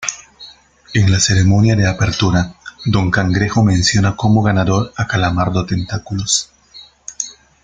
[0.95, 2.55] En la ceremonia de apertura,
[2.85, 6.51] don Cangrejo menciona como ganador a Calamardo Tentáculos.